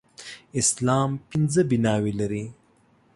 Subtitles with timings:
[0.61, 2.45] اسلام پنځه بناوې لري